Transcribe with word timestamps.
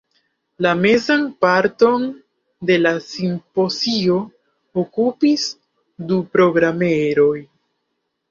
La 0.65 0.69
mezan 0.83 1.25
parton 1.45 2.07
de 2.69 2.77
la 2.85 2.93
simpozio 3.09 4.17
okupis 4.83 5.45
du 6.13 6.17
programeroj. 6.37 7.39